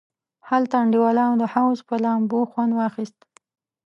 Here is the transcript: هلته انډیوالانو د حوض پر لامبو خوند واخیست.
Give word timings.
هلته 0.49 0.75
انډیوالانو 0.83 1.35
د 1.41 1.43
حوض 1.53 1.79
پر 1.87 1.97
لامبو 2.05 2.39
خوند 2.51 2.71
واخیست. 2.75 3.19